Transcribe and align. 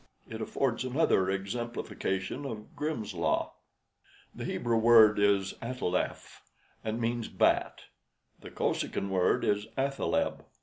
It 0.27 0.41
affords 0.41 0.83
another 0.83 1.29
exemplification 1.29 2.43
of 2.43 2.75
'Grimm's 2.75 3.13
Law.' 3.13 3.53
The 4.33 4.45
Hebrew 4.45 4.77
word 4.77 5.19
is 5.19 5.53
'ataleph,' 5.61 6.41
and 6.83 6.99
means 6.99 7.27
bat. 7.27 7.81
The 8.39 8.49
Kosekin 8.49 9.09
word 9.11 9.45
is 9.45 9.67
'athaleb.' 9.77 10.43